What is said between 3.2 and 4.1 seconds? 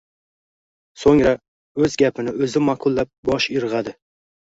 bosh irg‘adi.